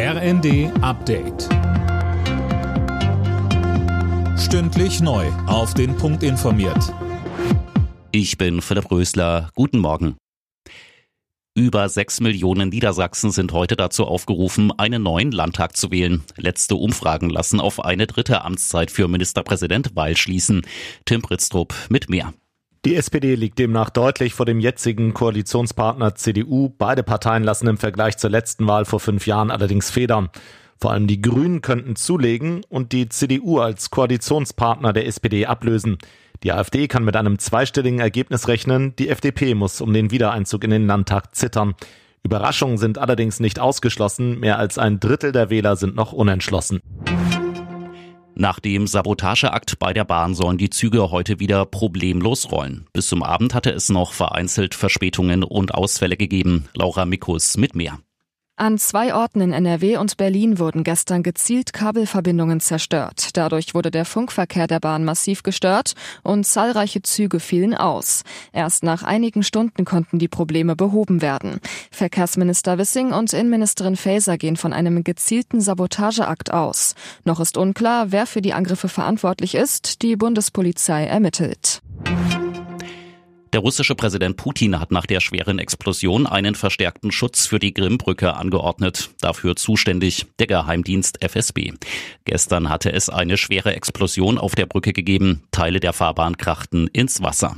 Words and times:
RND 0.00 0.70
Update. 0.80 1.48
Stündlich 4.38 5.00
neu. 5.00 5.26
Auf 5.48 5.74
den 5.74 5.96
Punkt 5.96 6.22
informiert. 6.22 6.94
Ich 8.12 8.38
bin 8.38 8.62
Philipp 8.62 8.92
Rösler. 8.92 9.50
Guten 9.56 9.80
Morgen. 9.80 10.16
Über 11.56 11.88
sechs 11.88 12.20
Millionen 12.20 12.68
Niedersachsen 12.68 13.32
sind 13.32 13.50
heute 13.50 13.74
dazu 13.74 14.04
aufgerufen, 14.04 14.70
einen 14.78 15.02
neuen 15.02 15.32
Landtag 15.32 15.76
zu 15.76 15.90
wählen. 15.90 16.22
Letzte 16.36 16.76
Umfragen 16.76 17.28
lassen 17.28 17.58
auf 17.58 17.84
eine 17.84 18.06
dritte 18.06 18.44
Amtszeit 18.44 18.92
für 18.92 19.08
Ministerpräsident 19.08 19.96
Weil 19.96 20.16
schließen. 20.16 20.62
Tim 21.06 21.22
Britztrup 21.22 21.74
mit 21.88 22.08
mehr. 22.08 22.34
Die 22.84 22.94
SPD 22.94 23.34
liegt 23.34 23.58
demnach 23.58 23.90
deutlich 23.90 24.34
vor 24.34 24.46
dem 24.46 24.60
jetzigen 24.60 25.12
Koalitionspartner 25.12 26.14
CDU. 26.14 26.72
Beide 26.78 27.02
Parteien 27.02 27.42
lassen 27.42 27.66
im 27.66 27.76
Vergleich 27.76 28.18
zur 28.18 28.30
letzten 28.30 28.68
Wahl 28.68 28.84
vor 28.84 29.00
fünf 29.00 29.26
Jahren 29.26 29.50
allerdings 29.50 29.90
federn. 29.90 30.30
Vor 30.80 30.92
allem 30.92 31.08
die 31.08 31.20
Grünen 31.20 31.60
könnten 31.60 31.96
zulegen 31.96 32.62
und 32.68 32.92
die 32.92 33.08
CDU 33.08 33.58
als 33.58 33.90
Koalitionspartner 33.90 34.92
der 34.92 35.06
SPD 35.06 35.46
ablösen. 35.46 35.98
Die 36.44 36.52
AfD 36.52 36.86
kann 36.86 37.04
mit 37.04 37.16
einem 37.16 37.40
zweistelligen 37.40 37.98
Ergebnis 37.98 38.46
rechnen, 38.46 38.94
die 38.94 39.08
FDP 39.08 39.56
muss 39.56 39.80
um 39.80 39.92
den 39.92 40.12
Wiedereinzug 40.12 40.62
in 40.62 40.70
den 40.70 40.86
Landtag 40.86 41.34
zittern. 41.34 41.74
Überraschungen 42.22 42.78
sind 42.78 42.98
allerdings 42.98 43.40
nicht 43.40 43.58
ausgeschlossen, 43.58 44.38
mehr 44.38 44.58
als 44.58 44.78
ein 44.78 45.00
Drittel 45.00 45.32
der 45.32 45.50
Wähler 45.50 45.74
sind 45.74 45.96
noch 45.96 46.12
unentschlossen. 46.12 46.80
Nach 48.40 48.60
dem 48.60 48.86
Sabotageakt 48.86 49.80
bei 49.80 49.92
der 49.92 50.04
Bahn 50.04 50.32
sollen 50.32 50.58
die 50.58 50.70
Züge 50.70 51.10
heute 51.10 51.40
wieder 51.40 51.66
problemlos 51.66 52.52
rollen. 52.52 52.86
Bis 52.92 53.08
zum 53.08 53.24
Abend 53.24 53.52
hatte 53.52 53.72
es 53.72 53.88
noch 53.88 54.12
vereinzelt 54.12 54.76
Verspätungen 54.76 55.42
und 55.42 55.74
Ausfälle 55.74 56.16
gegeben. 56.16 56.68
Laura 56.72 57.04
Mikus 57.04 57.56
mit 57.56 57.74
mehr. 57.74 57.98
An 58.60 58.76
zwei 58.76 59.14
Orten 59.14 59.40
in 59.40 59.52
NRW 59.52 59.98
und 59.98 60.16
Berlin 60.16 60.58
wurden 60.58 60.82
gestern 60.82 61.22
gezielt 61.22 61.72
Kabelverbindungen 61.72 62.58
zerstört. 62.58 63.36
Dadurch 63.36 63.72
wurde 63.72 63.92
der 63.92 64.04
Funkverkehr 64.04 64.66
der 64.66 64.80
Bahn 64.80 65.04
massiv 65.04 65.44
gestört 65.44 65.94
und 66.24 66.44
zahlreiche 66.44 67.00
Züge 67.02 67.38
fielen 67.38 67.72
aus. 67.72 68.24
Erst 68.52 68.82
nach 68.82 69.04
einigen 69.04 69.44
Stunden 69.44 69.84
konnten 69.84 70.18
die 70.18 70.26
Probleme 70.26 70.74
behoben 70.74 71.22
werden. 71.22 71.60
Verkehrsminister 71.92 72.78
Wissing 72.78 73.12
und 73.12 73.32
Innenministerin 73.32 73.94
Faeser 73.94 74.36
gehen 74.38 74.56
von 74.56 74.72
einem 74.72 75.04
gezielten 75.04 75.60
Sabotageakt 75.60 76.52
aus. 76.52 76.96
Noch 77.22 77.38
ist 77.38 77.56
unklar, 77.56 78.10
wer 78.10 78.26
für 78.26 78.42
die 78.42 78.54
Angriffe 78.54 78.88
verantwortlich 78.88 79.54
ist. 79.54 80.02
Die 80.02 80.16
Bundespolizei 80.16 81.04
ermittelt. 81.06 81.80
Der 83.52 83.60
russische 83.60 83.94
Präsident 83.94 84.36
Putin 84.36 84.78
hat 84.78 84.90
nach 84.90 85.06
der 85.06 85.20
schweren 85.20 85.58
Explosion 85.58 86.26
einen 86.26 86.54
verstärkten 86.54 87.10
Schutz 87.10 87.46
für 87.46 87.58
die 87.58 87.72
Grimbrücke 87.72 88.34
angeordnet. 88.34 89.10
Dafür 89.20 89.56
zuständig 89.56 90.26
der 90.38 90.46
Geheimdienst 90.46 91.22
FSB. 91.22 91.72
Gestern 92.24 92.68
hatte 92.68 92.92
es 92.92 93.08
eine 93.08 93.38
schwere 93.38 93.74
Explosion 93.74 94.36
auf 94.36 94.54
der 94.54 94.66
Brücke 94.66 94.92
gegeben. 94.92 95.44
Teile 95.50 95.80
der 95.80 95.94
Fahrbahn 95.94 96.36
krachten 96.36 96.88
ins 96.88 97.22
Wasser. 97.22 97.56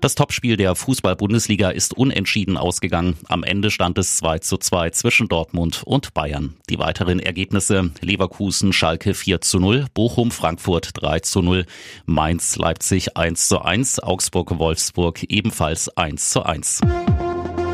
Das 0.00 0.14
Topspiel 0.14 0.56
der 0.56 0.74
Fußball-Bundesliga 0.74 1.70
ist 1.70 1.96
unentschieden 1.96 2.56
ausgegangen. 2.56 3.16
Am 3.28 3.42
Ende 3.42 3.70
stand 3.70 3.96
es 3.98 4.16
2 4.18 4.40
zu 4.40 4.58
2 4.58 4.90
zwischen 4.90 5.28
Dortmund 5.28 5.82
und 5.84 6.12
Bayern. 6.12 6.54
Die 6.68 6.78
weiteren 6.78 7.18
Ergebnisse 7.18 7.90
Leverkusen, 8.00 8.72
Schalke 8.72 9.14
4 9.14 9.40
zu 9.40 9.58
0, 9.58 9.86
Bochum, 9.94 10.30
Frankfurt 10.30 10.90
3 10.94 11.20
zu 11.20 11.40
0, 11.40 11.64
Mainz, 12.04 12.56
Leipzig 12.56 13.16
1 13.16 13.48
zu 13.48 13.62
1, 13.62 14.00
Augsburg, 14.00 14.58
Wolfsburg 14.58 15.24
ebenfalls 15.24 15.88
1 15.96 16.30
zu 16.30 16.42
1. 16.42 16.82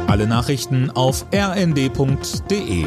Alle 0.07 0.27
Nachrichten 0.27 0.91
auf 0.91 1.27
rnd.de 1.34 2.86